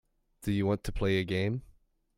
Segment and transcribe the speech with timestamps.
[0.41, 1.61] Do you want to play a game.